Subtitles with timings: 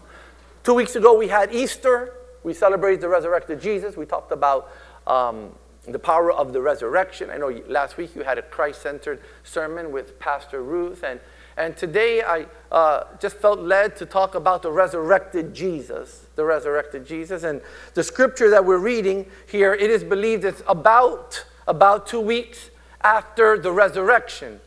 [0.65, 2.15] two weeks ago we had Easter.
[2.43, 3.99] We celebrated the resurrected Jesus.
[3.99, 4.73] We talked about
[5.07, 5.55] um,
[5.87, 7.29] the power of the resurrection.
[7.29, 11.21] I know last week you had a Christ-centered sermon with Pastor Ruth, and
[11.57, 17.07] and today I uh, just felt led to talk about the resurrected Jesus, the resurrected
[17.07, 17.43] Jesus.
[17.43, 17.61] And
[17.95, 22.71] the scripture that we're reading here, it is believed it's about, about two weeks
[23.03, 24.61] after the resurrection.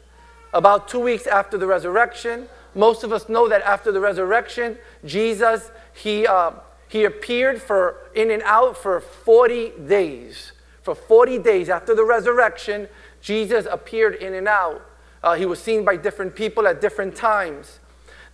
[0.54, 2.48] About two weeks after the resurrection.
[2.76, 6.52] Most of us know that after the resurrection, Jesus, he, uh,
[6.88, 10.52] he appeared for in and out for 40 days.
[10.84, 12.88] For 40 days after the resurrection,
[13.22, 14.86] Jesus appeared in and out.
[15.26, 17.80] Uh, he was seen by different people at different times.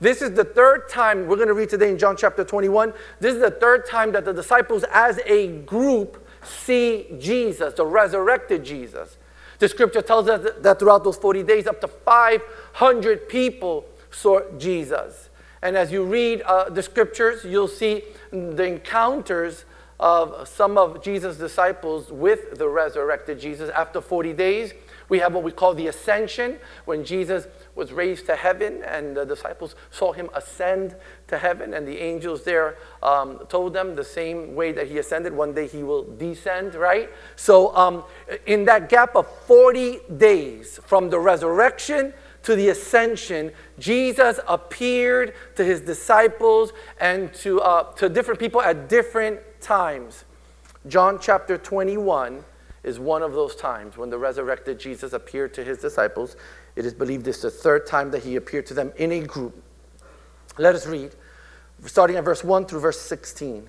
[0.01, 2.93] This is the third time we're going to read today in John chapter 21.
[3.21, 8.65] This is the third time that the disciples, as a group, see Jesus, the resurrected
[8.65, 9.17] Jesus.
[9.59, 15.29] The scripture tells us that throughout those 40 days, up to 500 people saw Jesus.
[15.61, 19.63] And as you read uh, the scriptures, you'll see the encounters
[19.97, 24.73] of some of Jesus' disciples with the resurrected Jesus after 40 days.
[25.11, 27.45] We have what we call the ascension, when Jesus
[27.75, 30.95] was raised to heaven and the disciples saw him ascend
[31.27, 35.33] to heaven, and the angels there um, told them the same way that he ascended,
[35.33, 37.09] one day he will descend, right?
[37.35, 38.05] So, um,
[38.45, 42.13] in that gap of 40 days from the resurrection
[42.43, 46.71] to the ascension, Jesus appeared to his disciples
[47.01, 50.23] and to, uh, to different people at different times.
[50.87, 52.45] John chapter 21
[52.83, 56.35] is one of those times when the resurrected Jesus appeared to his disciples.
[56.75, 59.61] It is believed it's the third time that he appeared to them in a group.
[60.57, 61.15] Let us read,
[61.85, 63.67] starting at verse 1 through verse 16.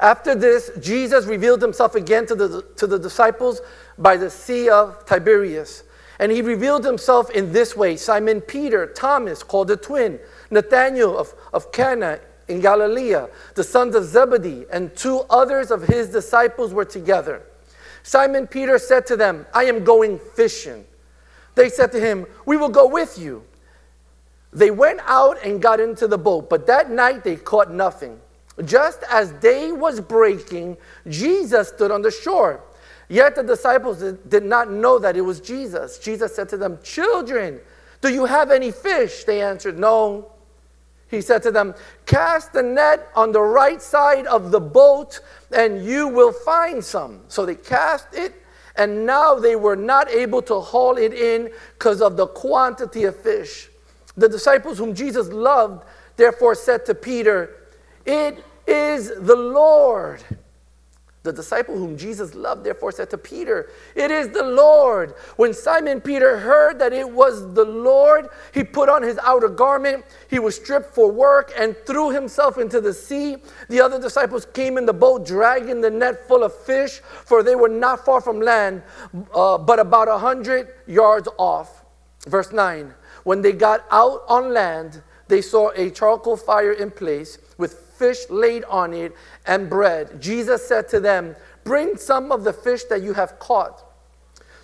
[0.00, 3.60] After this, Jesus revealed himself again to the, to the disciples
[3.96, 5.84] by the Sea of Tiberias.
[6.18, 10.18] And he revealed himself in this way Simon Peter, Thomas, called the twin,
[10.50, 13.14] Nathanael of, of Cana in Galilee,
[13.54, 17.42] the sons of Zebedee, and two others of his disciples were together.
[18.04, 20.84] Simon Peter said to them, I am going fishing.
[21.54, 23.42] They said to him, We will go with you.
[24.52, 28.20] They went out and got into the boat, but that night they caught nothing.
[28.64, 30.76] Just as day was breaking,
[31.08, 32.60] Jesus stood on the shore.
[33.08, 35.98] Yet the disciples did not know that it was Jesus.
[35.98, 37.58] Jesus said to them, Children,
[38.02, 39.24] do you have any fish?
[39.24, 40.30] They answered, No.
[41.14, 41.74] He said to them,
[42.06, 45.20] Cast the net on the right side of the boat,
[45.54, 47.20] and you will find some.
[47.28, 48.34] So they cast it,
[48.76, 53.16] and now they were not able to haul it in because of the quantity of
[53.16, 53.68] fish.
[54.16, 55.84] The disciples whom Jesus loved
[56.16, 57.56] therefore said to Peter,
[58.04, 60.22] It is the Lord.
[61.24, 65.14] The disciple whom Jesus loved therefore said to Peter, It is the Lord.
[65.36, 70.04] When Simon Peter heard that it was the Lord, he put on his outer garment,
[70.28, 73.38] he was stripped for work, and threw himself into the sea.
[73.70, 77.54] The other disciples came in the boat, dragging the net full of fish, for they
[77.54, 78.82] were not far from land,
[79.34, 81.86] uh, but about a hundred yards off.
[82.26, 82.92] Verse 9
[83.22, 88.18] When they got out on land, they saw a charcoal fire in place with fish
[88.30, 89.14] laid on it
[89.46, 90.20] and bread.
[90.20, 93.82] Jesus said to them, Bring some of the fish that you have caught.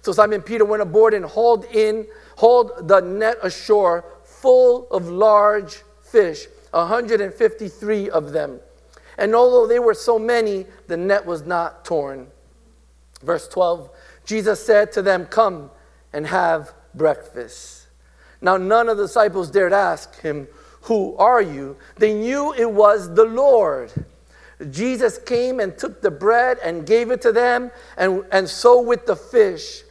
[0.03, 5.83] So Simon Peter went aboard and hauled in, hauled the net ashore full of large
[6.03, 8.61] fish, 153 of them.
[9.19, 12.29] And although they were so many, the net was not torn.
[13.23, 13.91] Verse 12
[14.25, 15.71] Jesus said to them, Come
[16.13, 17.89] and have breakfast.
[18.41, 20.49] Now none of the disciples dared ask him,
[20.83, 21.77] who are you?
[21.97, 23.93] They knew it was the Lord.
[24.71, 29.07] Jesus came and took the bread and gave it to them, and, and so with
[29.07, 29.83] the fish.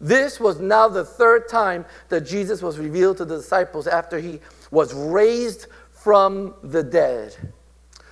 [0.00, 4.40] This was now the third time that Jesus was revealed to the disciples after he
[4.70, 7.36] was raised from the dead.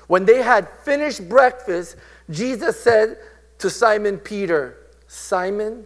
[0.06, 1.96] When they had finished breakfast,
[2.30, 3.18] Jesus said
[3.58, 5.84] to Simon Peter, Simon,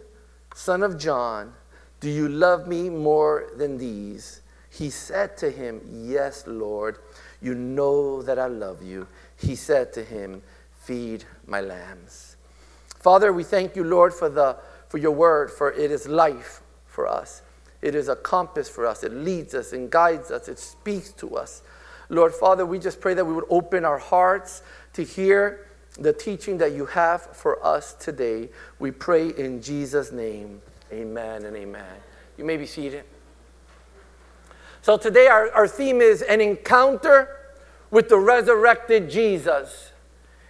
[0.53, 1.53] son of John,
[1.99, 4.41] do you love me more than these?
[4.77, 6.97] He said to him, Yes, Lord,
[7.41, 9.07] you know that I love you.
[9.37, 10.41] He said to him,
[10.73, 12.35] feed my lambs.
[12.99, 14.57] Father, we thank you, Lord, for, the,
[14.89, 17.41] for your word, for it is life for us.
[17.81, 19.03] It is a compass for us.
[19.03, 20.49] It leads us and guides us.
[20.49, 21.61] It speaks to us.
[22.09, 24.61] Lord Father, we just pray that we would open our hearts
[24.93, 25.67] to hear
[25.97, 28.49] the teaching that you have for us today.
[28.79, 30.61] We pray in Jesus' name.
[30.91, 31.95] Amen and amen.
[32.37, 33.05] You may be seated.
[34.85, 37.35] So today our, our theme is an encounter
[37.89, 39.91] with the resurrected Jesus.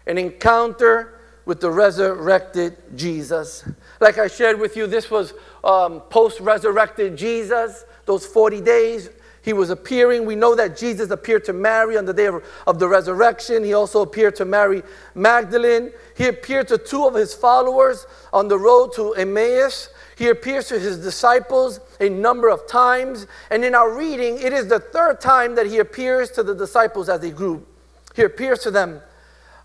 [0.07, 3.63] An encounter with the resurrected Jesus.
[4.01, 5.33] Like I shared with you, this was
[5.63, 9.09] um, post resurrected Jesus, those 40 days.
[9.41, 10.25] He was appearing.
[10.25, 13.63] We know that Jesus appeared to Mary on the day of, of, the resurrection.
[13.63, 14.83] He also appeared to Mary
[15.13, 15.93] Magdalene.
[16.17, 19.91] He appeared to two of his followers on the road to Emmaus.
[20.15, 23.27] He appears to his disciples a number of times.
[23.51, 27.09] And in our reading, it is the third time that he appears to the disciples
[27.09, 27.67] as a group.
[28.15, 29.01] He appears to them.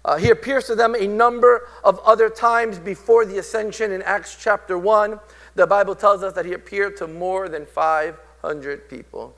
[0.05, 4.37] Uh, he appears to them a number of other times before the ascension in Acts
[4.41, 5.21] chapter 1.
[5.55, 9.37] The Bible tells us that he appeared to more than 500 people.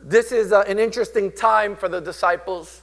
[0.00, 2.82] This is uh, an interesting time for the disciples.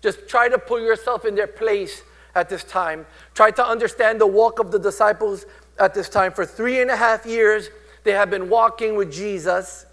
[0.00, 2.02] Just try to put yourself in their place
[2.34, 3.06] at this time.
[3.34, 5.46] Try to understand the walk of the disciples
[5.78, 6.32] at this time.
[6.32, 7.70] For three and a half years,
[8.04, 9.86] they have been walking with Jesus.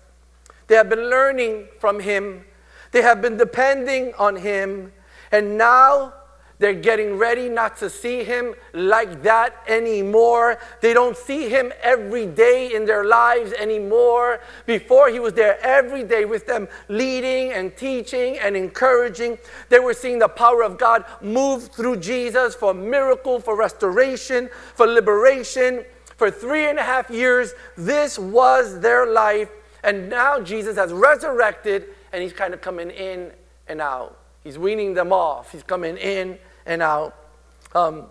[0.68, 2.46] They have been learning from him.
[2.92, 4.94] They have been depending on him.
[5.32, 6.14] And now
[6.58, 10.58] they're getting ready not to see him like that anymore.
[10.82, 14.40] They don't see him every day in their lives anymore.
[14.66, 19.38] Before, he was there every day with them, leading and teaching and encouraging.
[19.70, 24.88] They were seeing the power of God move through Jesus for miracle, for restoration, for
[24.88, 25.84] liberation.
[26.16, 29.50] For three and a half years, this was their life.
[29.84, 33.32] And now Jesus has resurrected and he's kind of coming in
[33.68, 34.18] and out.
[34.44, 35.52] He's weaning them off.
[35.52, 37.14] He's coming in and now,
[37.76, 38.08] Um,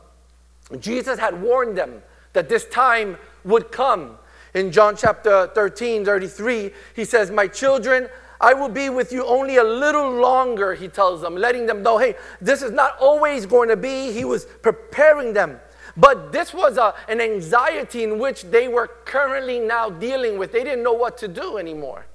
[0.78, 2.02] Jesus had warned them
[2.34, 4.18] that this time would come.
[4.52, 8.08] In John chapter 13, 33, he says, My children,
[8.40, 11.98] I will be with you only a little longer, he tells them, letting them know,
[11.98, 14.12] hey, this is not always going to be.
[14.12, 15.60] He was preparing them.
[15.96, 20.52] But this was a, an anxiety in which they were currently now dealing with.
[20.52, 22.06] They didn't know what to do anymore.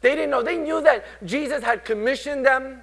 [0.00, 0.42] They didn't know.
[0.42, 2.82] They knew that Jesus had commissioned them.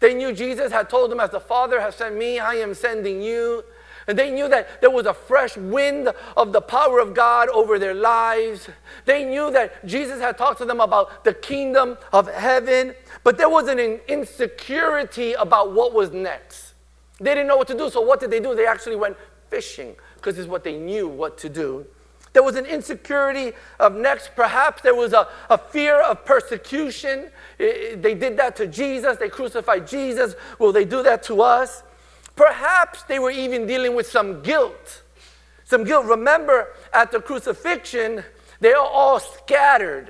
[0.00, 3.20] They knew Jesus had told them, As the Father has sent me, I am sending
[3.20, 3.64] you.
[4.06, 7.78] And they knew that there was a fresh wind of the power of God over
[7.78, 8.70] their lives.
[9.04, 13.50] They knew that Jesus had talked to them about the kingdom of heaven, but there
[13.50, 16.72] was an insecurity about what was next.
[17.20, 18.54] They didn't know what to do, so what did they do?
[18.54, 19.16] They actually went
[19.50, 21.86] fishing because it's what they knew what to do.
[22.32, 24.30] There was an insecurity of next.
[24.36, 27.30] Perhaps there was a, a fear of persecution.
[27.58, 29.18] They did that to Jesus.
[29.18, 30.34] They crucified Jesus.
[30.58, 31.82] Will they do that to us?
[32.36, 35.02] Perhaps they were even dealing with some guilt.
[35.64, 36.06] Some guilt.
[36.06, 38.22] Remember, at the crucifixion,
[38.60, 40.08] they are all scattered.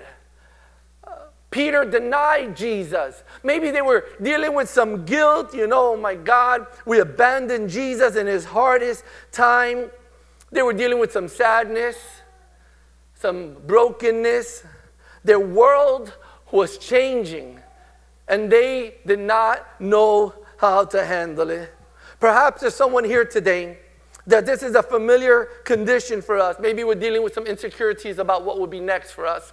[1.03, 1.11] Uh,
[1.51, 3.23] Peter denied Jesus.
[3.43, 5.55] Maybe they were dealing with some guilt.
[5.55, 9.91] You know, oh my God, we abandoned Jesus in his hardest time.
[10.53, 11.97] They were dealing with some sadness,
[13.15, 14.65] some brokenness.
[15.25, 16.15] Their world
[16.51, 17.61] was changing,
[18.27, 21.75] and they did not know how to handle it.
[22.21, 23.79] Perhaps there's someone here today
[24.27, 26.57] that this is a familiar condition for us.
[26.61, 29.53] Maybe we're dealing with some insecurities about what will be next for us.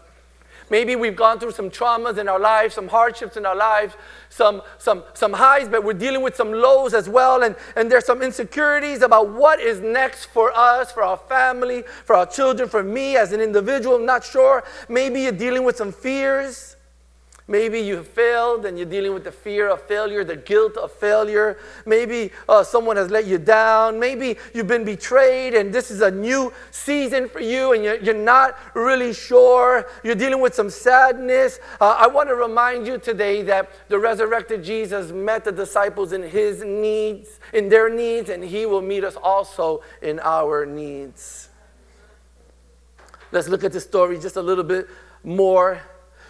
[0.69, 3.93] Maybe we've gone through some traumas in our lives, some hardships in our lives,
[4.29, 7.43] some, some, some highs, but we're dealing with some lows as well.
[7.43, 12.15] And, and there's some insecurities about what is next for us, for our family, for
[12.15, 13.97] our children, for me as an individual.
[13.97, 14.63] I'm not sure.
[14.89, 16.74] Maybe you're dealing with some fears.
[17.47, 21.59] Maybe you failed and you're dealing with the fear of failure, the guilt of failure.
[21.85, 23.99] Maybe uh, someone has let you down.
[23.99, 28.15] Maybe you've been betrayed and this is a new season for you and you're, you're
[28.15, 29.85] not really sure.
[30.03, 31.59] You're dealing with some sadness.
[31.79, 36.23] Uh, I want to remind you today that the resurrected Jesus met the disciples in
[36.23, 41.49] his needs, in their needs, and he will meet us also in our needs.
[43.31, 44.87] Let's look at this story just a little bit
[45.23, 45.79] more.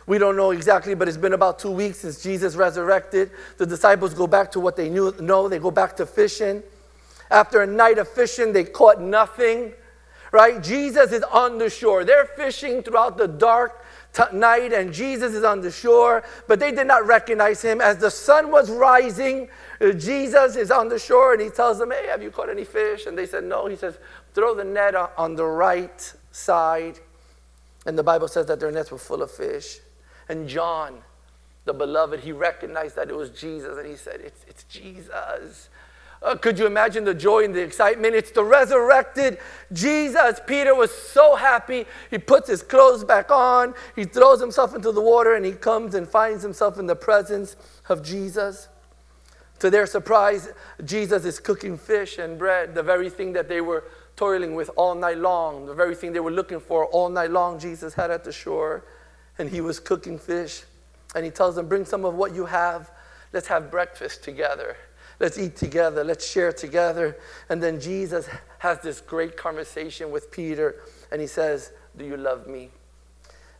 [0.07, 3.31] We don't know exactly, but it's been about two weeks since Jesus resurrected.
[3.57, 5.49] The disciples go back to what they knew, know.
[5.49, 6.61] They go back to fishing.
[7.31, 9.73] After a night of fishing, they caught nothing,
[10.31, 10.61] right?
[10.61, 12.03] Jesus is on the shore.
[12.03, 13.83] They're fishing throughout the dark
[14.13, 17.81] t- night, and Jesus is on the shore, but they did not recognize him.
[17.81, 19.49] As the sun was rising,
[19.81, 22.63] uh, Jesus is on the shore, and he tells them, Hey, have you caught any
[22.63, 23.07] fish?
[23.07, 23.65] And they said, No.
[23.65, 23.97] He says,
[24.35, 26.99] Throw the net on the right side.
[27.87, 29.79] And the Bible says that their nets were full of fish.
[30.29, 31.01] And John,
[31.65, 35.69] the beloved, he recognized that it was Jesus and he said, It's, it's Jesus.
[36.21, 38.15] Uh, could you imagine the joy and the excitement?
[38.15, 39.37] It's the resurrected
[39.71, 40.39] Jesus.
[40.47, 41.85] Peter was so happy.
[42.09, 45.93] He puts his clothes back on, he throws himself into the water, and he comes
[45.93, 47.55] and finds himself in the presence
[47.89, 48.69] of Jesus.
[49.59, 50.49] To their surprise,
[50.83, 54.95] Jesus is cooking fish and bread, the very thing that they were toiling with all
[54.95, 57.59] night long, the very thing they were looking for all night long.
[57.59, 58.83] Jesus had at the shore,
[59.37, 60.63] and he was cooking fish.
[61.15, 62.91] And he tells them, Bring some of what you have.
[63.33, 64.77] Let's have breakfast together.
[65.19, 66.03] Let's eat together.
[66.03, 67.17] Let's share together.
[67.49, 68.27] And then Jesus
[68.59, 72.69] has this great conversation with Peter, and he says, Do you love me?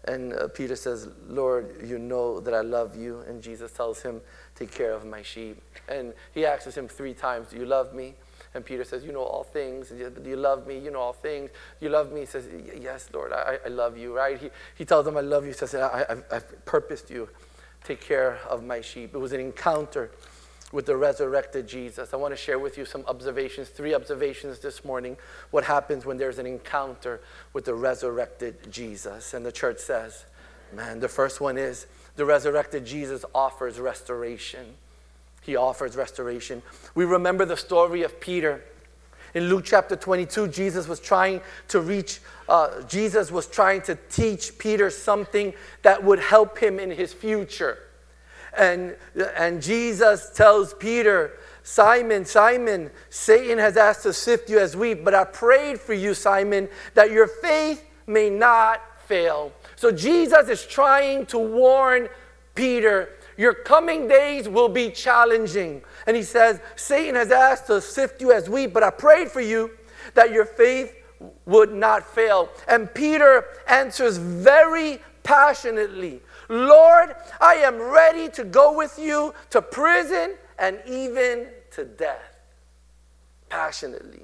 [0.08, 3.22] And uh, Peter says, Lord, you know that I love you.
[3.28, 4.22] And Jesus tells him,
[4.54, 5.62] Take care of my sheep.
[5.88, 8.16] And he asks him three times, Do you love me?
[8.56, 9.90] And Peter says, You know all things.
[9.90, 10.80] Do you love me?
[10.80, 11.52] You know all things.
[11.80, 12.22] You love me?
[12.22, 12.48] He says,
[12.80, 14.40] Yes, Lord, I, I love you, right?
[14.40, 15.50] He, he tells him, I love you.
[15.50, 17.30] He says, I, I've, I've purposed you.
[17.84, 19.14] Take care of my sheep.
[19.14, 20.10] It was an encounter
[20.72, 22.14] with the resurrected Jesus.
[22.14, 25.18] I want to share with you some observations, three observations this morning.
[25.52, 27.22] What happens when there's an encounter
[27.54, 29.34] with the resurrected Jesus?
[29.34, 30.26] And the church says,
[30.74, 31.86] man, the first one is
[32.16, 34.76] the resurrected Jesus offers restoration.
[35.46, 36.62] He offers restoration.
[36.96, 38.64] We remember the story of Peter.
[39.36, 44.58] In Luke chapter 22, Jesus was trying to reach, uh, Jesus was trying to teach
[44.58, 47.78] Peter something that would help him in his future.
[48.58, 48.96] And,
[49.38, 51.34] and Jesus tells Peter,
[51.64, 56.14] Simon, Simon, Satan has asked to sift you as wheat, but I prayed for you,
[56.14, 59.52] Simon, that your faith may not fail.
[59.76, 62.08] So Jesus is trying to warn
[62.56, 65.82] Peter, your coming days will be challenging.
[66.08, 69.42] And he says, Satan has asked to sift you as wheat, but I prayed for
[69.42, 69.72] you
[70.14, 70.94] that your faith
[71.46, 72.50] would not fail.
[72.68, 80.36] And Peter answers very passionately Lord, I am ready to go with you to prison
[80.60, 82.40] and even to death.
[83.50, 84.22] Passionately.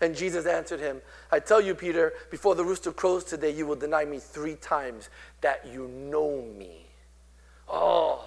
[0.00, 1.00] And Jesus answered him,
[1.32, 5.08] I tell you, Peter, before the rooster crows today, you will deny me three times
[5.40, 6.86] that you know me.
[7.68, 8.24] Oh,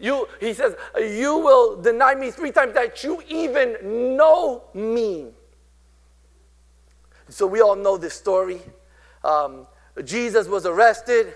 [0.00, 5.26] you, he says, you will deny me three times that you even know me.
[7.28, 8.60] So we all know this story.
[9.22, 9.66] Um,
[10.02, 11.34] Jesus was arrested.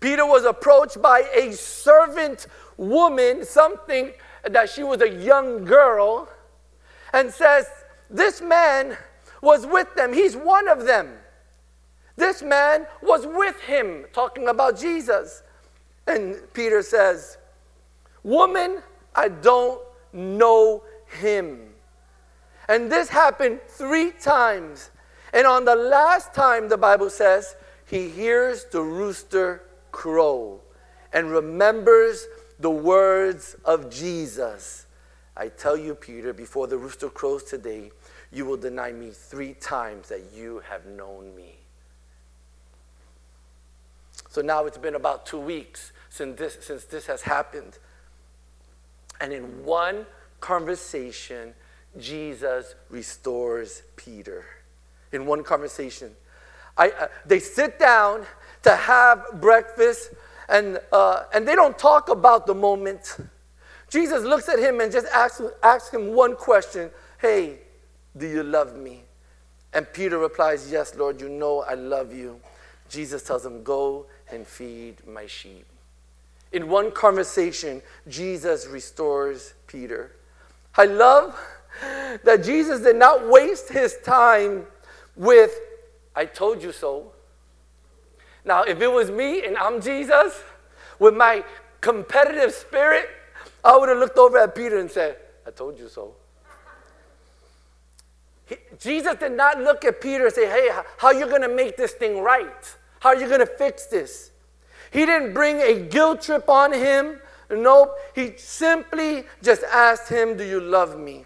[0.00, 4.12] Peter was approached by a servant woman, something
[4.44, 6.28] that she was a young girl,
[7.14, 7.66] and says,
[8.10, 8.98] This man
[9.40, 10.12] was with them.
[10.12, 11.16] He's one of them.
[12.16, 15.42] This man was with him, talking about Jesus.
[16.06, 17.37] And Peter says,
[18.22, 18.82] Woman,
[19.14, 19.80] I don't
[20.12, 20.82] know
[21.20, 21.70] him.
[22.68, 24.90] And this happened three times.
[25.32, 27.56] And on the last time, the Bible says,
[27.86, 30.60] he hears the rooster crow
[31.12, 32.26] and remembers
[32.58, 34.86] the words of Jesus.
[35.36, 37.90] I tell you, Peter, before the rooster crows today,
[38.30, 41.54] you will deny me three times that you have known me.
[44.28, 47.78] So now it's been about two weeks since this, since this has happened.
[49.20, 50.06] And in one
[50.40, 51.54] conversation,
[51.98, 54.44] Jesus restores Peter.
[55.12, 56.12] In one conversation,
[56.76, 58.24] I, uh, they sit down
[58.62, 60.10] to have breakfast,
[60.48, 63.16] and, uh, and they don't talk about the moment.
[63.88, 67.58] Jesus looks at him and just asks, asks him one question Hey,
[68.16, 69.02] do you love me?
[69.72, 72.40] And Peter replies, Yes, Lord, you know I love you.
[72.88, 75.66] Jesus tells him, Go and feed my sheep.
[76.52, 80.12] In one conversation, Jesus restores Peter.
[80.76, 81.38] I love
[82.24, 84.66] that Jesus did not waste his time
[85.16, 85.58] with,
[86.14, 87.12] I told you so.
[88.44, 90.42] Now, if it was me and I'm Jesus,
[90.98, 91.44] with my
[91.80, 93.08] competitive spirit,
[93.64, 96.14] I would have looked over at Peter and said, I told you so.
[98.46, 101.48] He, Jesus did not look at Peter and say, Hey, how are you going to
[101.48, 102.76] make this thing right?
[103.00, 104.27] How are you going to fix this?
[104.90, 107.20] He didn't bring a guilt trip on him.
[107.50, 107.96] Nope.
[108.14, 111.24] He simply just asked him, Do you love me?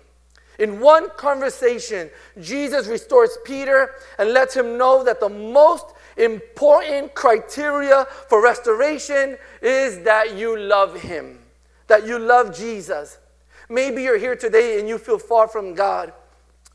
[0.58, 8.06] In one conversation, Jesus restores Peter and lets him know that the most important criteria
[8.28, 11.38] for restoration is that you love Him,
[11.86, 13.18] that you love Jesus.
[13.68, 16.12] Maybe you're here today and you feel far from God.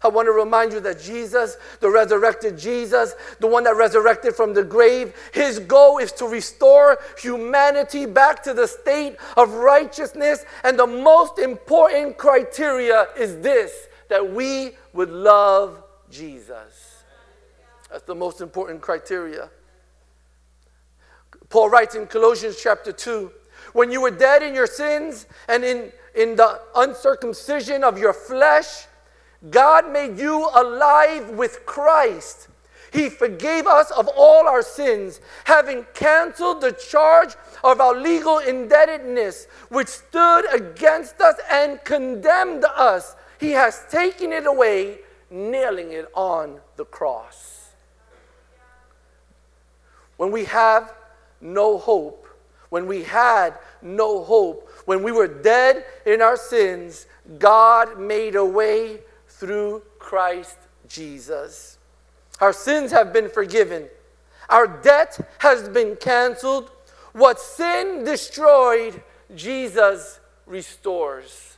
[0.04, 4.54] I want to remind you that Jesus, the resurrected Jesus, the one that resurrected from
[4.54, 10.46] the grave, his goal is to restore humanity back to the state of righteousness.
[10.64, 17.04] And the most important criteria is this that we would love Jesus.
[17.90, 19.50] That's the most important criteria.
[21.50, 23.32] Paul writes in Colossians chapter 2
[23.74, 28.86] when you were dead in your sins and in, in the uncircumcision of your flesh,
[29.50, 32.48] God made you alive with Christ.
[32.92, 39.48] He forgave us of all our sins, having canceled the charge of our legal indebtedness,
[39.70, 43.16] which stood against us and condemned us.
[43.40, 47.70] He has taken it away, nailing it on the cross.
[50.16, 50.94] When we have
[51.40, 52.28] no hope,
[52.70, 57.06] when we had no hope, when we were dead in our sins,
[57.38, 59.02] God made a way
[59.38, 61.78] through Christ Jesus.
[62.40, 63.88] Our sins have been forgiven.
[64.50, 66.72] Our debt has been canceled.
[67.14, 69.02] What sin destroyed,
[69.36, 71.58] Jesus restores.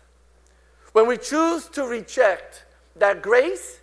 [0.93, 3.79] When we choose to reject that grace,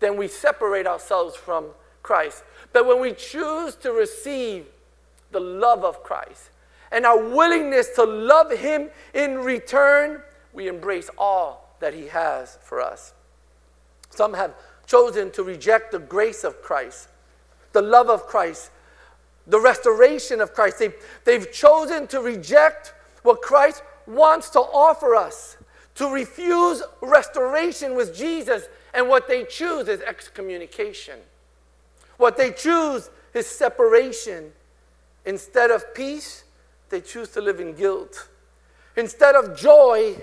[0.00, 1.66] then we separate ourselves from
[2.02, 2.44] Christ.
[2.72, 4.66] But when we choose to receive
[5.30, 6.50] the love of Christ
[6.92, 10.20] and our willingness to love Him in return,
[10.52, 13.13] we embrace all that He has for us.
[14.14, 14.54] Some have
[14.86, 17.08] chosen to reject the grace of Christ,
[17.72, 18.70] the love of Christ,
[19.46, 20.78] the restoration of Christ.
[20.78, 20.94] They've,
[21.24, 25.56] they've chosen to reject what Christ wants to offer us,
[25.96, 31.18] to refuse restoration with Jesus, and what they choose is excommunication.
[32.16, 34.52] What they choose is separation.
[35.24, 36.44] Instead of peace,
[36.90, 38.28] they choose to live in guilt.
[38.96, 40.16] Instead of joy,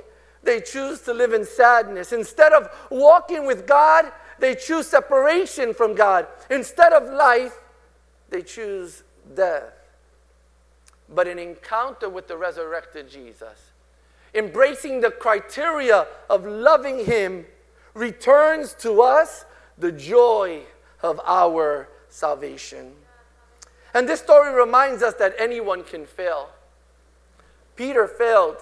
[0.43, 2.11] they choose to live in sadness.
[2.11, 6.27] Instead of walking with God, they choose separation from God.
[6.49, 7.59] Instead of life,
[8.29, 9.03] they choose
[9.35, 9.73] death.
[11.13, 13.71] But an encounter with the resurrected Jesus,
[14.33, 17.45] embracing the criteria of loving Him,
[17.93, 19.45] returns to us
[19.77, 20.61] the joy
[21.03, 22.93] of our salvation.
[23.93, 26.49] And this story reminds us that anyone can fail.
[27.75, 28.57] Peter failed.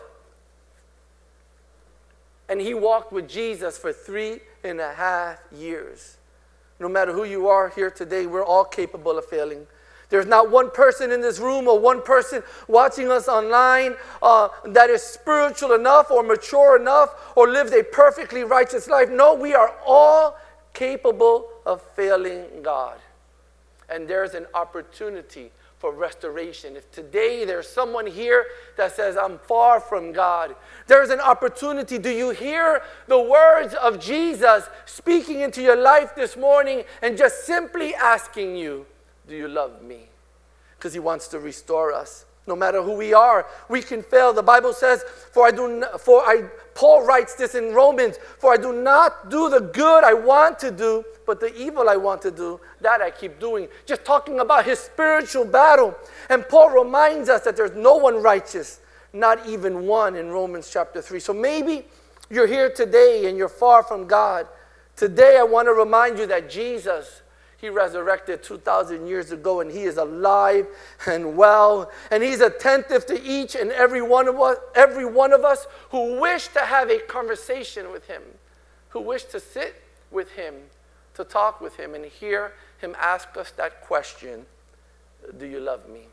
[2.49, 6.17] And he walked with Jesus for three and a half years.
[6.79, 9.67] No matter who you are here today, we're all capable of failing.
[10.09, 14.89] There's not one person in this room or one person watching us online uh, that
[14.89, 19.09] is spiritual enough or mature enough or lives a perfectly righteous life.
[19.09, 20.37] No, we are all
[20.73, 22.97] capable of failing God.
[23.87, 26.75] And there's an opportunity for restoration.
[26.75, 30.55] If today there's someone here that says, I'm far from God,
[30.87, 31.97] there's an opportunity.
[31.97, 37.45] Do you hear the words of Jesus speaking into your life this morning and just
[37.45, 38.85] simply asking you,
[39.27, 40.09] Do you love me?
[40.77, 42.25] Because he wants to restore us.
[42.49, 44.33] No matter who we are, we can fail.
[44.33, 48.51] The Bible says, "For I do, not, for I." Paul writes this in Romans: "For
[48.51, 52.21] I do not do the good I want to do, but the evil I want
[52.23, 55.95] to do, that I keep doing." Just talking about his spiritual battle.
[56.29, 58.79] And Paul reminds us that there's no one righteous,
[59.13, 61.19] not even one, in Romans chapter three.
[61.19, 61.87] So maybe
[62.29, 64.47] you're here today and you're far from God.
[64.95, 67.21] Today, I want to remind you that Jesus
[67.59, 70.65] he resurrected 2,000 years ago, and He is alive
[71.05, 71.91] and well.
[72.09, 76.21] And He's attentive to each and every one of us, every one of us who
[76.21, 78.21] wish to have a conversation with Him,
[78.89, 79.75] who wish to sit
[80.09, 80.55] with Him,
[81.15, 84.45] to talk with Him, and hear Him ask us that question
[85.37, 86.03] Do you love me?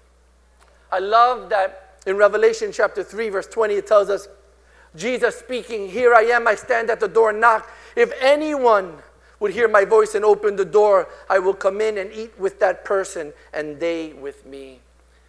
[0.91, 4.27] I love that in Revelation chapter 3, verse 20, it tells us,
[4.97, 7.71] Jesus speaking, Here I am, I stand at the door and knock.
[7.95, 8.99] If anyone
[9.41, 12.59] would hear my voice and open the door, I will come in and eat with
[12.61, 14.81] that person and they with me.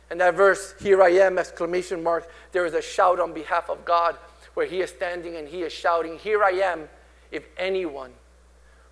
[0.09, 3.83] And that verse, here I am, exclamation mark, there is a shout on behalf of
[3.83, 4.15] God
[4.53, 6.87] where he is standing and he is shouting, Here I am,
[7.31, 8.13] if anyone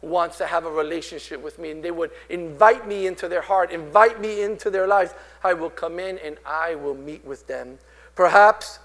[0.01, 3.71] wants to have a relationship with me and they would invite me into their heart,
[3.71, 7.80] invite me into their lives, I will come in and I will meet with them.
[8.13, 8.80] Perhaps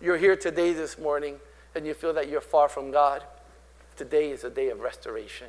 [0.00, 1.36] you're here today, this morning,
[1.74, 3.22] and you feel that you're far from God.
[3.96, 5.48] Today is a day of restoration.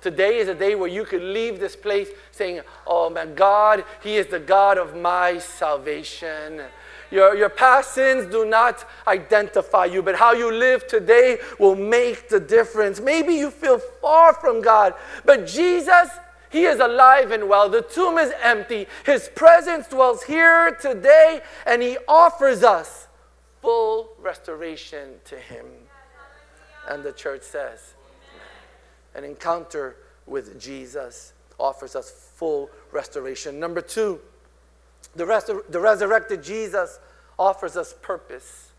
[0.00, 4.16] Today is a day where you could leave this place saying, Oh my God, He
[4.16, 6.62] is the God of my salvation.
[7.10, 12.28] Your, your past sins do not identify you, but how you live today will make
[12.28, 13.00] the difference.
[13.00, 16.08] Maybe you feel far from God, but Jesus,
[16.50, 17.68] He is alive and well.
[17.68, 18.86] The tomb is empty.
[19.04, 23.08] His presence dwells here today, and He offers us
[23.60, 25.66] full restoration to Him.
[26.88, 27.94] And the church says,
[29.14, 29.96] an encounter
[30.26, 33.60] with Jesus offers us full restoration.
[33.60, 34.20] Number two,
[35.14, 36.98] the, the resurrected Jesus
[37.38, 38.70] offers us purpose.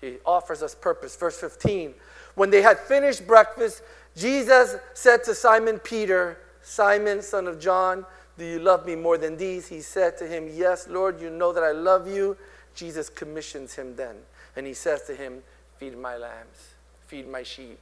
[0.00, 1.16] He offers us purpose.
[1.16, 1.94] Verse 15
[2.34, 3.82] When they had finished breakfast,
[4.16, 8.06] Jesus said to Simon Peter, Simon, son of John,
[8.38, 9.68] do you love me more than these?
[9.68, 12.36] He said to him, Yes, Lord, you know that I love you.
[12.74, 14.16] Jesus commissions him then.
[14.56, 15.42] And he says to him,
[15.78, 16.74] feed my lambs,
[17.06, 17.78] feed my sheep,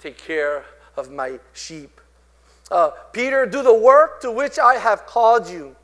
[0.00, 0.64] take care
[0.96, 2.00] of my sheep.
[2.70, 5.76] Uh, Peter, do the work to which I have called you.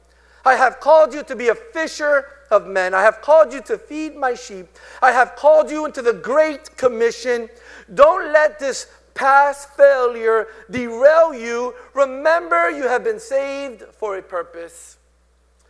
[0.45, 2.95] I have called you to be a fisher of men.
[2.95, 4.67] I have called you to feed my sheep.
[5.03, 7.49] I have called you into the great commission.
[7.93, 11.75] Don't let this past failure derail you.
[11.95, 14.97] Remember, you have been saved for a purpose.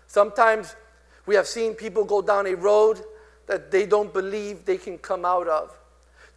[0.07, 0.77] Sometimes
[1.27, 3.03] we have seen people go down a road
[3.47, 5.77] that they don't believe they can come out of.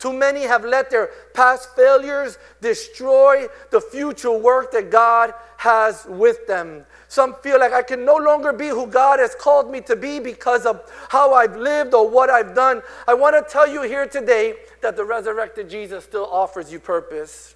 [0.03, 6.45] Too many have let their past failures destroy the future work that God has with
[6.45, 6.85] them.
[7.07, 10.19] Some feel like I can no longer be who God has called me to be
[10.19, 12.81] because of how I've lived or what I've done.
[13.07, 17.55] I want to tell you here today that the resurrected Jesus still offers you purpose.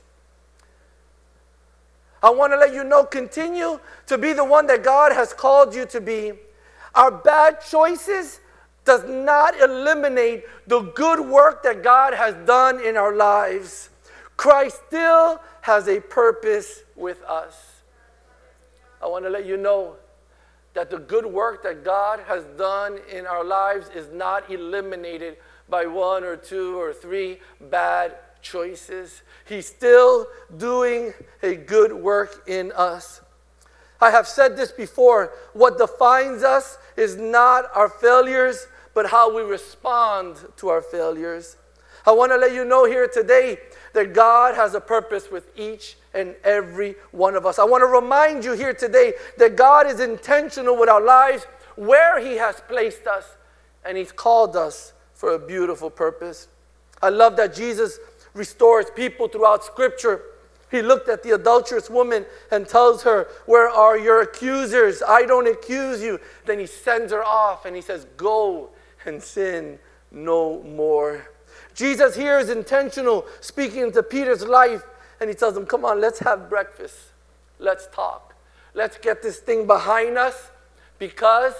[2.23, 5.75] I want to let you know continue to be the one that God has called
[5.75, 6.31] you to be.
[6.95, 8.39] Our bad choices
[8.87, 13.89] does not eliminate the good work that God has done in our lives.
[14.35, 17.81] Christ still has a purpose with us.
[19.01, 19.97] I want to let you know
[20.73, 25.37] that the good work that God has done in our lives is not eliminated
[25.69, 29.23] by one or two or three bad choices.
[29.45, 33.21] He's still doing a good work in us.
[33.99, 38.67] I have said this before what defines us is not our failures,
[38.97, 41.55] but how we respond to our failures.
[42.07, 43.59] I want to let you know here today
[43.93, 47.59] that God has a purpose with each and every one of us.
[47.59, 52.19] I want to remind you here today that God is intentional with our lives, where
[52.19, 53.37] He has placed us,
[53.85, 56.47] and He's called us for a beautiful purpose.
[56.99, 57.99] I love that Jesus
[58.33, 60.23] restores people throughout Scripture.
[60.71, 65.03] He looked at the adulterous woman and tells her, Where are your accusers?
[65.07, 66.19] I don't accuse you.
[66.47, 68.71] Then he sends her off and he says, Go
[69.07, 69.79] and sin
[70.11, 71.29] no more.
[71.73, 74.83] Jesus here is intentional, speaking into Peter's life,
[75.19, 76.97] and he tells him, Come on, let's have breakfast.
[77.59, 78.35] Let's talk.
[78.73, 80.51] Let's get this thing behind us
[80.99, 81.53] because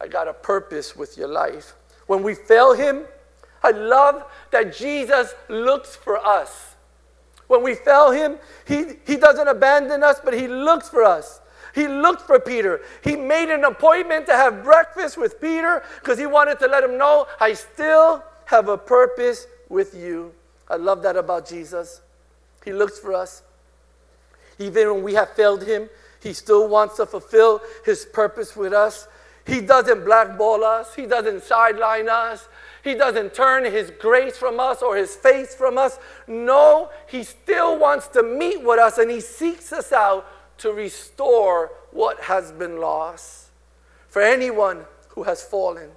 [0.00, 1.74] I got a purpose with your life.
[2.06, 3.04] When we fail him,
[3.62, 6.76] I love that Jesus looks for us.
[7.46, 8.36] When we fail him,
[8.66, 11.40] he, he doesn't abandon us, but he looks for us.
[11.74, 12.80] He looked for Peter.
[13.02, 16.98] He made an appointment to have breakfast with Peter because he wanted to let him
[16.98, 20.32] know, I still have a purpose with you.
[20.68, 22.00] I love that about Jesus.
[22.64, 23.42] He looks for us.
[24.58, 25.88] Even when we have failed him,
[26.22, 29.08] he still wants to fulfill his purpose with us.
[29.46, 32.46] He doesn't blackball us, he doesn't sideline us.
[32.82, 35.98] He doesn't turn his grace from us or his face from us.
[36.26, 40.26] No, he still wants to meet with us and he seeks us out
[40.60, 43.48] to restore what has been lost.
[44.08, 45.90] For anyone who has fallen,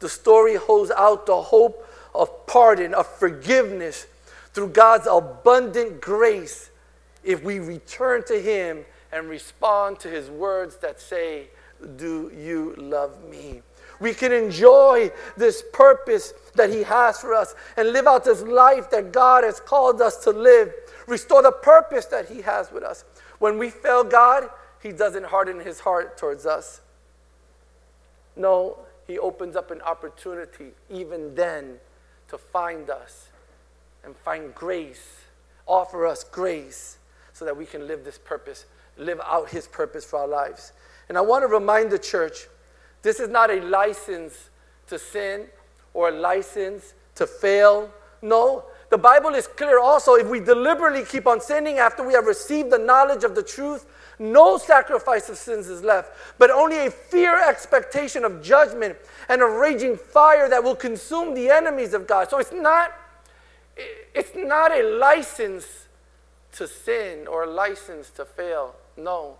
[0.00, 4.06] the story holds out the hope of pardon, of forgiveness
[4.52, 6.70] through God's abundant grace
[7.24, 11.48] if we return to Him and respond to His words that say,
[11.96, 13.62] Do you love me?
[13.98, 18.90] We can enjoy this purpose that He has for us and live out this life
[18.90, 20.72] that God has called us to live.
[21.06, 23.04] Restore the purpose that He has with us.
[23.38, 24.48] When we fail God,
[24.82, 26.80] He doesn't harden His heart towards us.
[28.36, 31.76] No, He opens up an opportunity, even then,
[32.28, 33.28] to find us
[34.04, 35.22] and find grace,
[35.66, 36.98] offer us grace
[37.32, 40.72] so that we can live this purpose, live out His purpose for our lives.
[41.08, 42.46] And I want to remind the church
[43.02, 44.50] this is not a license
[44.88, 45.46] to sin
[45.94, 47.90] or a license to fail.
[48.22, 52.26] No, the Bible is clear also if we deliberately keep on sinning after we have
[52.26, 53.86] received the knowledge of the truth,
[54.18, 58.96] no sacrifice of sins is left, but only a fear expectation of judgment
[59.28, 62.30] and a raging fire that will consume the enemies of God.
[62.30, 62.92] So it's not
[64.14, 65.86] it's not a license
[66.52, 68.74] to sin or a license to fail.
[68.96, 69.36] No.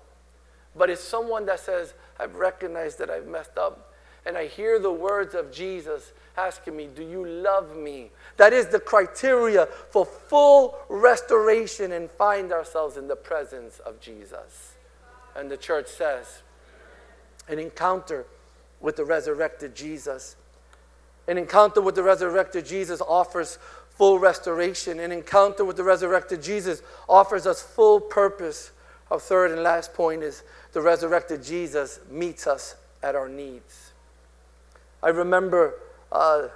[0.76, 3.85] But it's someone that says, I've recognized that I've messed up.
[4.26, 8.10] And I hear the words of Jesus asking me, Do you love me?
[8.36, 14.74] That is the criteria for full restoration and find ourselves in the presence of Jesus.
[15.36, 16.42] And the church says,
[17.48, 18.26] An encounter
[18.80, 20.34] with the resurrected Jesus.
[21.28, 23.58] An encounter with the resurrected Jesus offers
[23.90, 24.98] full restoration.
[24.98, 28.72] An encounter with the resurrected Jesus offers us full purpose.
[29.10, 33.85] Our third and last point is the resurrected Jesus meets us at our needs.
[35.06, 35.74] I remember
[36.10, 36.48] uh,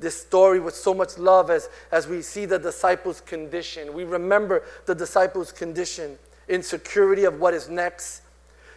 [0.00, 3.94] this story with so much love as, as we see the disciples' condition.
[3.94, 8.22] We remember the disciples' condition, insecurity of what is next,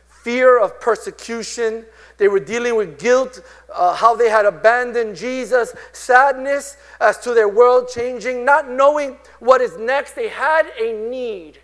[0.08, 1.88] fear of persecution.
[2.18, 3.42] They were dealing with guilt,
[3.74, 9.60] uh, how they had abandoned Jesus, sadness as to their world changing, not knowing what
[9.60, 10.12] is next.
[10.12, 11.58] They had a need.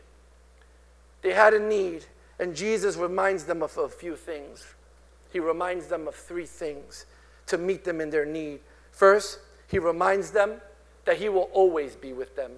[1.21, 2.06] They had a need.
[2.39, 4.65] And Jesus reminds them of a few things.
[5.32, 7.06] He reminds them of three things
[7.47, 8.60] to meet them in their need.
[8.91, 10.62] First, he reminds them
[11.06, 12.51] that he will always be with them.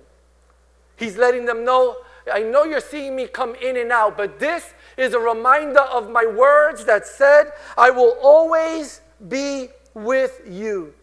[0.96, 1.98] He's letting them know,
[2.32, 6.10] I know you're seeing me come in and out, but this is a reminder of
[6.10, 10.94] my words that said, I will always be with you.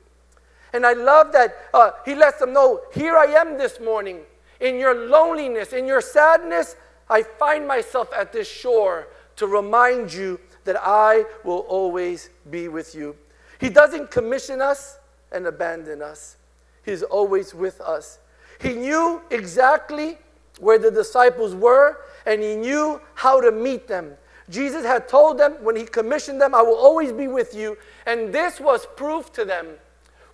[0.72, 4.20] And I love that uh, he lets them know, here I am this morning.
[4.60, 6.76] In your loneliness, in your sadness,
[7.08, 12.94] I find myself at this shore to remind you that I will always be with
[12.94, 13.16] you.
[13.60, 14.98] He doesn't commission us
[15.30, 16.36] and abandon us,
[16.82, 18.18] He's always with us.
[18.58, 20.18] He knew exactly
[20.58, 24.14] where the disciples were and He knew how to meet them.
[24.48, 27.76] Jesus had told them when He commissioned them, I will always be with you.
[28.06, 29.66] And this was proof to them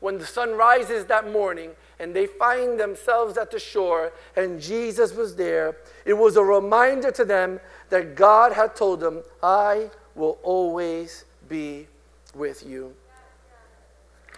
[0.01, 5.13] when the sun rises that morning and they find themselves at the shore and Jesus
[5.13, 5.77] was there.
[6.05, 7.61] It was a reminder to them
[7.91, 11.89] that God had told them, I will always be
[12.35, 12.95] with you.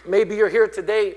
[0.07, 1.15] Maybe you're here today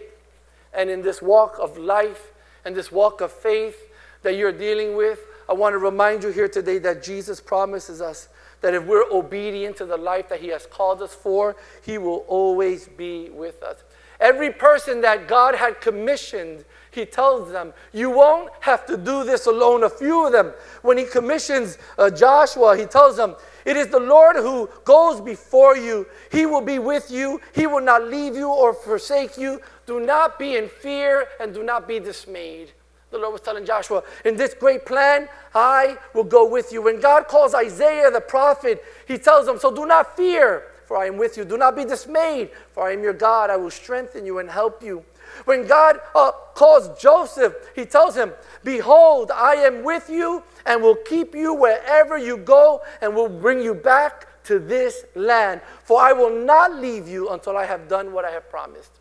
[0.74, 2.32] and in this walk of life
[2.64, 3.76] and this walk of faith
[4.22, 8.28] that you're dealing with, I want to remind you here today that Jesus promises us
[8.60, 12.24] that if we're obedient to the life that He has called us for, He will
[12.28, 13.82] always be with us.
[14.22, 19.46] Every person that God had commissioned, He tells them, You won't have to do this
[19.46, 19.82] alone.
[19.82, 23.98] A few of them, when He commissions uh, Joshua, He tells them, It is the
[23.98, 26.06] Lord who goes before you.
[26.30, 27.40] He will be with you.
[27.52, 29.60] He will not leave you or forsake you.
[29.86, 32.70] Do not be in fear and do not be dismayed.
[33.10, 36.80] The Lord was telling Joshua, In this great plan, I will go with you.
[36.80, 41.06] When God calls Isaiah the prophet, He tells him, So do not fear for I
[41.06, 41.46] am with you.
[41.46, 43.48] Do not be dismayed, for I am your God.
[43.48, 45.02] I will strengthen you and help you.
[45.46, 48.30] When God uh, calls Joseph, he tells him,
[48.62, 53.62] Behold, I am with you and will keep you wherever you go and will bring
[53.62, 55.62] you back to this land.
[55.82, 58.92] For I will not leave you until I have done what I have promised.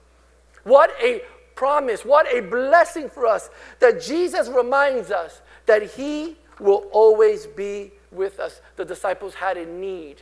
[0.63, 1.21] What a
[1.55, 3.49] promise, what a blessing for us
[3.81, 8.61] that Jesus reminds us that he will always be with us.
[8.77, 10.21] The disciples had a need.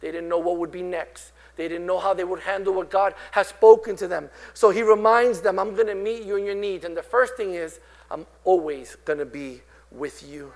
[0.00, 1.32] They didn't know what would be next.
[1.56, 4.28] They didn't know how they would handle what God has spoken to them.
[4.52, 6.84] So he reminds them, I'm going to meet you in your needs.
[6.84, 7.80] And the first thing is,
[8.10, 10.52] I'm always going to be with you.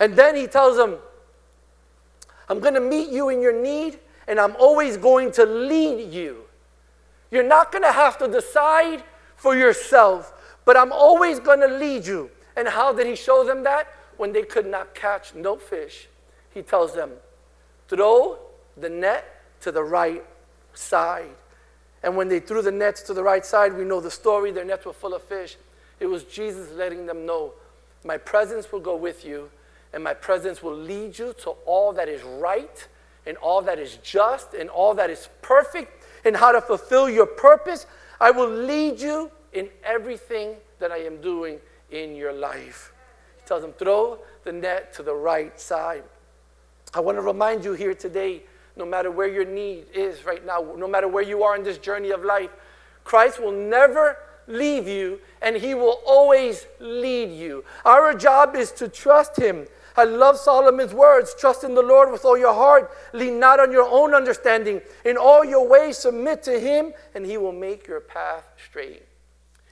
[0.00, 0.96] And then he tells them,
[2.48, 6.44] I'm going to meet you in your need, and I'm always going to lead you.
[7.30, 9.04] You're not going to have to decide
[9.36, 10.32] for yourself,
[10.64, 12.30] but I'm always going to lead you.
[12.56, 13.88] And how did he show them that?
[14.16, 16.08] When they could not catch no fish,
[16.52, 17.12] he tells them,
[17.92, 18.38] throw
[18.78, 20.24] the net to the right
[20.72, 21.28] side.
[22.02, 24.64] And when they threw the nets to the right side, we know the story, their
[24.64, 25.56] nets were full of fish.
[26.00, 27.52] It was Jesus letting them know,
[28.04, 29.50] My presence will go with you,
[29.92, 32.88] and my presence will lead you to all that is right,
[33.26, 37.26] and all that is just, and all that is perfect, and how to fulfill your
[37.26, 37.86] purpose.
[38.20, 42.92] I will lead you in everything that I am doing in your life.
[43.36, 46.04] He tells them, Throw the net to the right side.
[46.94, 48.42] I want to remind you here today
[48.76, 51.78] no matter where your need is right now, no matter where you are in this
[51.78, 52.50] journey of life,
[53.04, 57.64] Christ will never leave you and he will always lead you.
[57.84, 59.66] Our job is to trust him.
[59.96, 63.72] I love Solomon's words trust in the Lord with all your heart, lean not on
[63.72, 64.80] your own understanding.
[65.04, 69.02] In all your ways, submit to him, and he will make your path straight.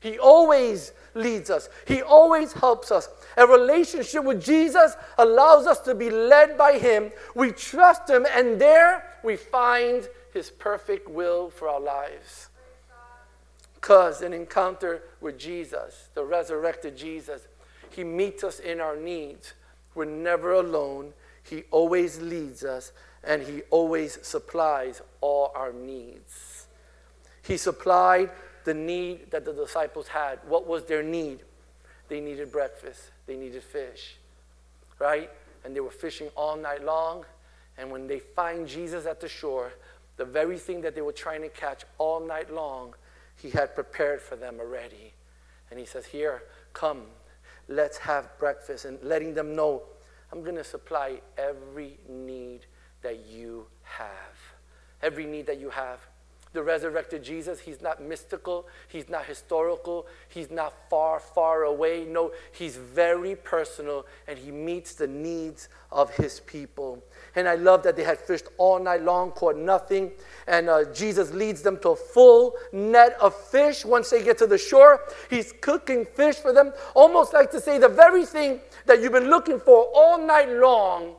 [0.00, 3.08] He always leads us, He always helps us.
[3.40, 7.10] A relationship with Jesus allows us to be led by Him.
[7.34, 12.50] We trust Him, and there we find His perfect will for our lives.
[13.74, 17.48] Because an encounter with Jesus, the resurrected Jesus,
[17.88, 19.54] He meets us in our needs.
[19.94, 21.14] We're never alone.
[21.42, 22.92] He always leads us,
[23.24, 26.66] and He always supplies all our needs.
[27.40, 28.32] He supplied
[28.64, 30.40] the need that the disciples had.
[30.46, 31.40] What was their need?
[32.10, 34.16] They needed breakfast, they needed fish,
[34.98, 35.30] right?
[35.64, 37.24] And they were fishing all night long.
[37.78, 39.72] And when they find Jesus at the shore,
[40.16, 42.94] the very thing that they were trying to catch all night long,
[43.36, 45.14] he had prepared for them already.
[45.70, 46.42] And he says, Here,
[46.72, 47.02] come,
[47.68, 48.86] let's have breakfast.
[48.86, 49.84] And letting them know,
[50.32, 52.66] I'm going to supply every need
[53.02, 54.08] that you have.
[55.00, 56.00] Every need that you have.
[56.52, 62.04] The resurrected Jesus, he's not mystical, he's not historical, he's not far, far away.
[62.04, 67.04] No, he's very personal and he meets the needs of his people.
[67.36, 70.10] And I love that they had fished all night long, caught nothing.
[70.48, 74.46] And uh, Jesus leads them to a full net of fish once they get to
[74.48, 75.00] the shore.
[75.28, 79.30] He's cooking fish for them, almost like to say, the very thing that you've been
[79.30, 81.14] looking for all night long,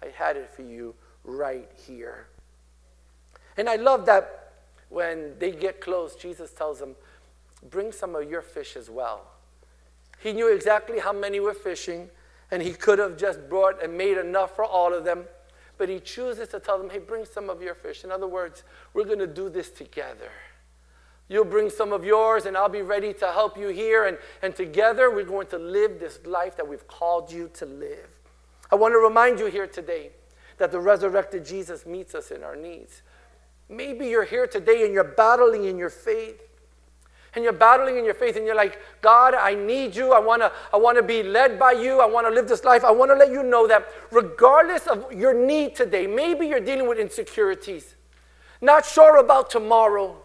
[0.00, 2.28] I had it for you right here.
[3.56, 4.47] And I love that
[4.88, 6.96] when they get close, Jesus tells them,
[7.70, 9.26] Bring some of your fish as well.
[10.20, 12.08] He knew exactly how many were fishing,
[12.50, 15.24] and he could have just brought and made enough for all of them.
[15.76, 18.04] But he chooses to tell them, Hey, bring some of your fish.
[18.04, 20.30] In other words, we're going to do this together.
[21.28, 24.06] You'll bring some of yours, and I'll be ready to help you here.
[24.06, 28.08] And, and together, we're going to live this life that we've called you to live.
[28.70, 30.10] I want to remind you here today
[30.56, 33.02] that the resurrected Jesus meets us in our needs.
[33.68, 36.42] Maybe you're here today and you're battling in your faith.
[37.34, 40.12] And you're battling in your faith and you're like, God, I need you.
[40.12, 42.00] I want to I wanna be led by you.
[42.00, 42.84] I want to live this life.
[42.84, 46.88] I want to let you know that regardless of your need today, maybe you're dealing
[46.88, 47.94] with insecurities,
[48.60, 50.16] not sure about tomorrow.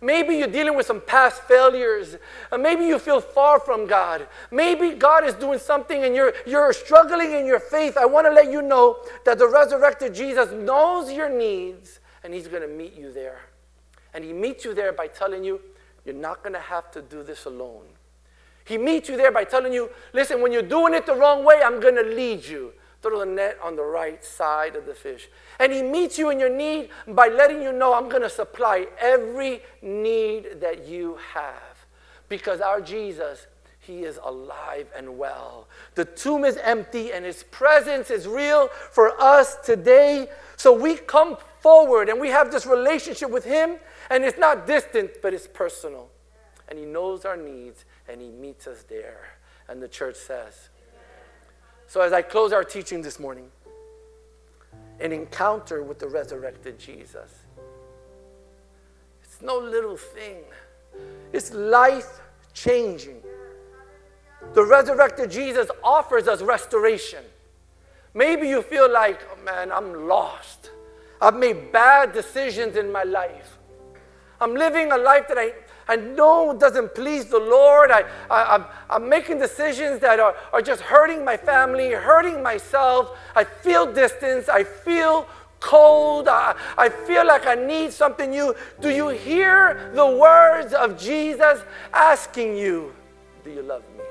[0.00, 2.16] Maybe you're dealing with some past failures.
[2.52, 4.28] Uh, maybe you feel far from God.
[4.52, 7.96] Maybe God is doing something and you're, you're struggling in your faith.
[7.96, 12.46] I want to let you know that the resurrected Jesus knows your needs and He's
[12.46, 13.40] going to meet you there.
[14.12, 15.62] And He meets you there by telling you,
[16.04, 17.86] you're not going to have to do this alone.
[18.66, 21.62] He meets you there by telling you, listen, when you're doing it the wrong way,
[21.64, 22.74] I'm going to lead you.
[23.00, 25.30] Throw the net on the right side of the fish.
[25.58, 28.88] And He meets you in your need by letting you know, I'm going to supply
[29.00, 31.86] every need that you have.
[32.28, 33.46] Because our Jesus,
[33.80, 35.66] He is alive and well.
[35.94, 40.28] The tomb is empty and His presence is real for us today.
[40.58, 43.76] So we come forward and we have this relationship with Him,
[44.10, 46.08] and it's not distant, but it's personal.
[46.68, 49.32] And He knows our needs and He meets us there.
[49.68, 50.70] And the church says.
[51.86, 53.50] So as I close our teaching this morning,
[55.00, 57.34] an encounter with the resurrected Jesus.
[59.22, 60.42] It's no little thing,
[61.32, 62.20] it's life
[62.52, 63.22] changing.
[64.54, 67.24] The resurrected Jesus offers us restoration.
[68.14, 70.70] Maybe you feel like, oh man, I'm lost.
[71.20, 73.58] I've made bad decisions in my life.
[74.40, 75.52] I'm living a life that I,
[75.88, 77.90] I know doesn't please the Lord.
[77.90, 82.42] I, I, am I'm, I'm making decisions that are, are just hurting my family, hurting
[82.42, 83.18] myself.
[83.34, 84.48] I feel distance.
[84.48, 85.26] I feel
[85.60, 86.28] cold.
[86.28, 88.54] I, I feel like I need something new.
[88.80, 91.60] Do you hear the words of Jesus
[91.92, 92.94] asking you,
[93.42, 94.04] Do you love me?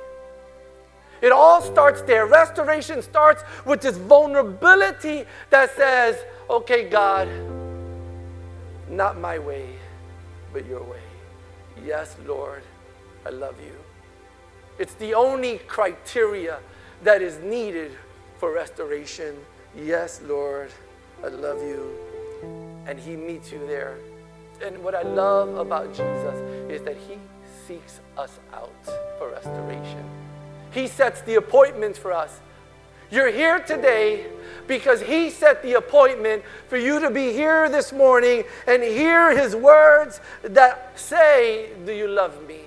[1.21, 2.25] It all starts there.
[2.25, 6.17] Restoration starts with this vulnerability that says,
[6.49, 7.27] okay, God,
[8.89, 9.69] not my way,
[10.53, 11.01] but your way.
[11.85, 12.63] Yes, Lord,
[13.25, 13.73] I love you.
[14.79, 16.59] It's the only criteria
[17.03, 17.91] that is needed
[18.37, 19.35] for restoration.
[19.75, 20.71] Yes, Lord,
[21.23, 21.95] I love you.
[22.85, 23.97] And He meets you there.
[24.63, 26.35] And what I love about Jesus
[26.71, 27.17] is that He
[27.67, 28.71] seeks us out
[29.17, 30.16] for restoration.
[30.77, 32.39] He sets the appointments for us.
[33.09, 34.27] You're here today
[34.67, 39.55] because He set the appointment for you to be here this morning and hear His
[39.55, 42.59] words that say, Do you love me?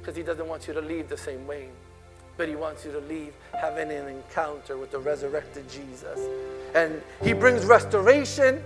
[0.00, 1.68] Because He doesn't want you to leave the same way,
[2.38, 6.18] but He wants you to leave having an encounter with the resurrected Jesus.
[6.74, 8.62] And He brings restoration.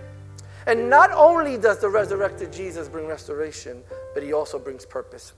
[0.69, 3.83] And not only does the resurrected Jesus bring restoration,
[4.15, 5.33] but He also brings purpose.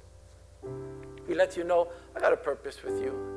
[1.26, 3.34] He lets you know, I got a purpose with you.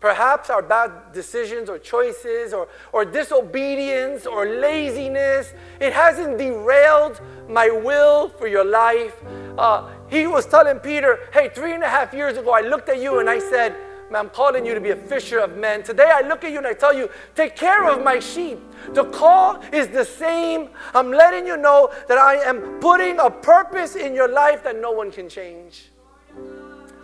[0.00, 7.68] Perhaps our bad decisions or choices or, or disobedience or laziness, it hasn't derailed my
[7.68, 9.14] will for your life.
[9.58, 12.98] Uh, he was telling Peter, hey, three and a half years ago, I looked at
[12.98, 13.76] you and I said,
[14.12, 15.82] I'm calling you to be a fisher of men.
[15.82, 18.58] Today I look at you and I tell you, take care of my sheep.
[18.94, 20.70] The call is the same.
[20.94, 24.90] I'm letting you know that I am putting a purpose in your life that no
[24.90, 25.90] one can change.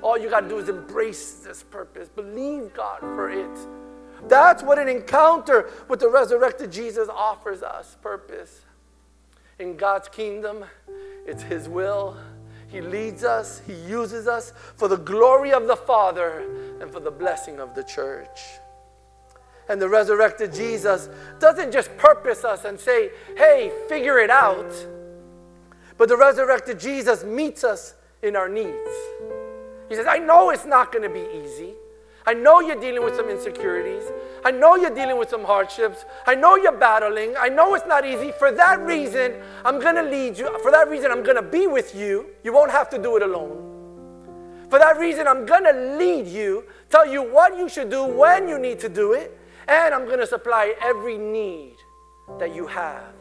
[0.02, 3.58] All you got to do is embrace this purpose, believe God for it.
[4.28, 8.62] That's what an encounter with the resurrected Jesus offers us purpose.
[9.58, 10.64] In God's kingdom,
[11.26, 12.16] it's His will.
[12.68, 16.44] He leads us, He uses us for the glory of the Father
[16.80, 18.40] and for the blessing of the church.
[19.68, 24.72] And the resurrected Jesus doesn't just purpose us and say, hey, figure it out.
[25.98, 28.90] But the resurrected Jesus meets us in our needs.
[29.88, 31.74] He says, I know it's not going to be easy.
[32.28, 34.02] I know you're dealing with some insecurities.
[34.44, 36.04] I know you're dealing with some hardships.
[36.26, 37.34] I know you're battling.
[37.38, 38.32] I know it's not easy.
[38.32, 39.34] For that reason,
[39.64, 40.58] I'm going to lead you.
[40.60, 42.26] For that reason, I'm going to be with you.
[42.42, 44.66] You won't have to do it alone.
[44.68, 48.48] For that reason, I'm going to lead you, tell you what you should do when
[48.48, 51.76] you need to do it, and I'm going to supply every need
[52.40, 53.12] that you have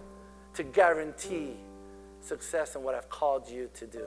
[0.56, 1.58] to guarantee
[2.22, 4.06] success in what I've called you to do.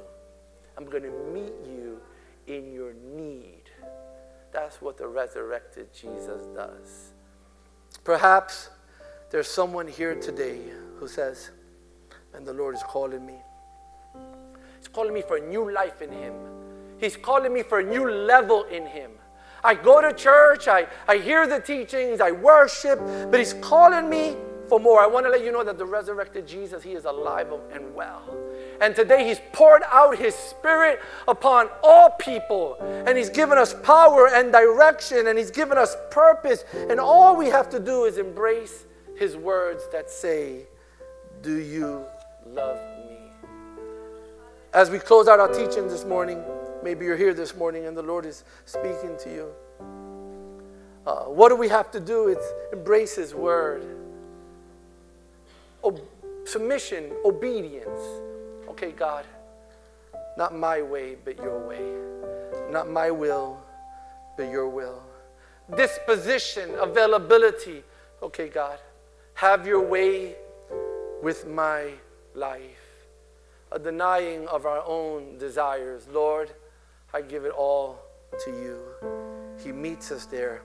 [0.76, 2.00] I'm going to meet you
[2.48, 3.62] in your need.
[4.52, 7.12] That's what the resurrected Jesus does.
[8.02, 8.70] Perhaps
[9.30, 10.60] there's someone here today
[10.96, 11.50] who says,
[12.34, 13.34] and the Lord is calling me.
[14.78, 16.34] He's calling me for a new life in Him.
[16.98, 19.10] He's calling me for a new level in Him.
[19.62, 22.98] I go to church, I, I hear the teachings, I worship,
[23.30, 24.36] but He's calling me
[24.68, 25.00] for more.
[25.00, 28.22] I want to let you know that the resurrected Jesus, He is alive and well.
[28.80, 32.76] And today He's poured out His Spirit upon all people.
[33.06, 36.64] And He's given us power and direction, and He's given us purpose.
[36.74, 38.84] And all we have to do is embrace
[39.16, 40.66] His words that say,
[41.42, 42.04] Do you
[42.46, 43.16] love me?
[44.74, 46.42] As we close out our teaching this morning,
[46.84, 49.48] maybe you're here this morning and the Lord is speaking to you.
[51.06, 52.28] Uh, what do we have to do?
[52.28, 53.97] It's embrace His word
[56.44, 58.00] submission, obedience.
[58.68, 59.24] Okay, God,
[60.36, 61.82] not my way, but your way.
[62.70, 63.62] Not my will,
[64.36, 65.02] but your will.
[65.76, 67.82] Disposition, availability.
[68.22, 68.78] Okay, God,
[69.34, 70.36] have your way
[71.22, 71.90] with my
[72.34, 72.62] life.
[73.72, 76.06] A denying of our own desires.
[76.10, 76.50] Lord,
[77.12, 78.00] I give it all
[78.44, 78.78] to you.
[79.62, 80.62] He meets us there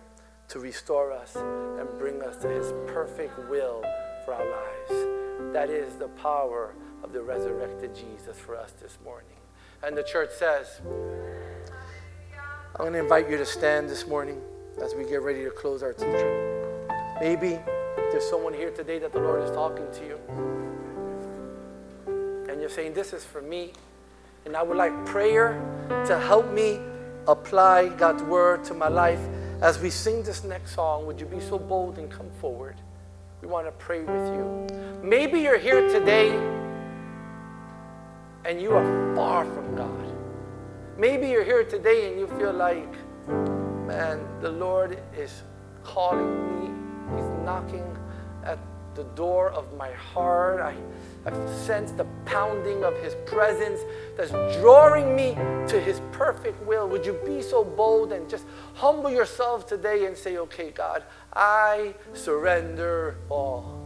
[0.50, 3.84] to restore us and bring us to his perfect will
[4.26, 5.54] for our lives.
[5.54, 9.38] That is the power of the resurrected Jesus for us this morning.
[9.84, 10.82] And the church says,
[12.76, 14.42] I'm going to invite you to stand this morning
[14.82, 16.54] as we get ready to close our teaching.
[17.20, 17.60] Maybe
[18.12, 20.20] there's someone here today that the Lord is talking to you.
[22.50, 23.74] And you're saying, This is for me.
[24.46, 25.54] And I would like prayer
[26.08, 26.80] to help me
[27.28, 29.22] apply God's word to my life.
[29.62, 32.76] As we sing this next song, would you be so bold and come forward?
[33.44, 34.68] We want to pray with you.
[35.04, 36.30] Maybe you're here today
[38.46, 40.16] and you are far from God.
[40.98, 42.88] Maybe you're here today and you feel like,
[43.86, 45.44] man, the Lord is
[45.84, 47.18] calling me.
[47.18, 47.86] He's knocking
[48.46, 48.60] at
[48.96, 50.62] the door of my heart.
[50.62, 50.76] I,
[51.26, 53.80] I sense the pounding of His presence
[54.18, 55.36] that's drawing me
[55.68, 56.88] to His perfect will.
[56.90, 61.04] Would you be so bold and just humble yourself today and say, okay, God,
[61.34, 63.80] I surrender all.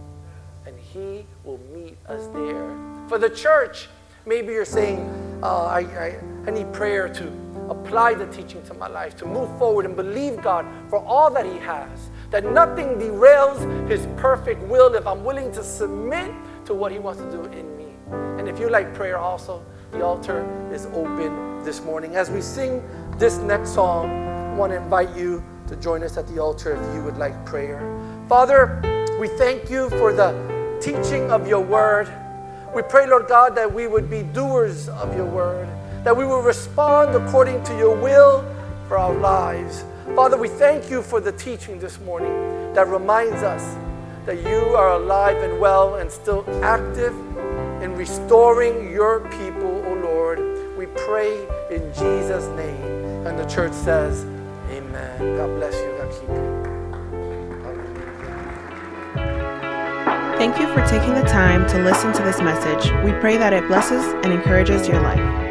[0.65, 2.75] And He will meet us there.
[3.07, 3.87] For the church,
[4.25, 4.99] maybe you're saying,
[5.43, 7.31] oh, I, I, I need prayer to
[7.69, 11.45] apply the teaching to my life, to move forward and believe God for all that
[11.45, 12.09] He has.
[12.31, 16.31] That nothing derails His perfect will if I'm willing to submit
[16.67, 17.85] to what He wants to do in me.
[18.11, 22.15] And if you like prayer also, the altar is open this morning.
[22.15, 22.83] As we sing
[23.17, 26.95] this next song, I want to invite you to join us at the altar if
[26.95, 27.79] you would like prayer.
[28.27, 28.81] Father,
[29.17, 30.33] we thank you for the
[30.81, 32.11] teaching of your word.
[32.75, 35.69] We pray, Lord God, that we would be doers of your word,
[36.03, 38.45] that we will respond according to your will
[38.89, 39.85] for our lives.
[40.15, 43.77] Father, we thank you for the teaching this morning that reminds us
[44.27, 47.13] that you are alive and well and still active
[47.81, 50.77] in restoring your people, O oh Lord.
[50.77, 53.25] We pray in Jesus' name.
[53.25, 54.25] And the church says,
[54.69, 55.37] Amen.
[55.37, 55.95] God bless you.
[55.97, 56.57] God keep you.
[60.37, 62.91] Thank you for taking the time to listen to this message.
[63.05, 65.46] We pray that it blesses and encourages your life.